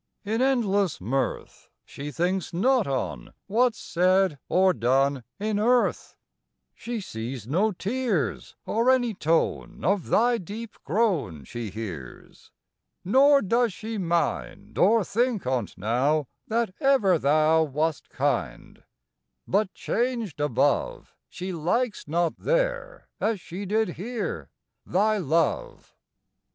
In 0.25 0.41
endless 0.41 0.99
mirth, 0.99 1.69
She 1.85 2.09
thinks 2.11 2.55
not 2.55 2.87
on 2.87 3.33
What's 3.45 3.77
said 3.77 4.39
or 4.49 4.73
done 4.73 5.23
In 5.39 5.59
earth: 5.59 6.15
She 6.73 6.99
sees 6.99 7.45
no 7.47 7.71
tears, 7.71 8.55
Or 8.65 8.89
any 8.89 9.13
tone 9.13 9.85
Of 9.85 10.07
thy 10.07 10.39
deep 10.39 10.75
groan 10.85 11.43
She 11.43 11.69
hears; 11.69 12.49
Nor 13.05 13.43
does 13.43 13.73
she 13.73 13.99
mind, 13.99 14.75
Or 14.79 15.03
think 15.03 15.45
on't 15.45 15.77
now, 15.77 16.27
That 16.47 16.73
ever 16.79 17.19
thou 17.19 17.61
Wast 17.61 18.09
kind: 18.09 18.83
But 19.47 19.71
changed 19.75 20.39
above, 20.39 21.13
She 21.29 21.53
likes 21.53 22.07
not 22.07 22.35
there, 22.39 23.07
As 23.19 23.39
she 23.39 23.67
did 23.67 23.89
here, 23.89 24.49
Thy 24.83 25.19
love. 25.19 25.93